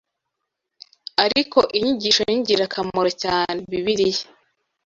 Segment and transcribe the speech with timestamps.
[1.25, 4.25] Ariko inyigisho y’ingirakamaro cyane Bibiliya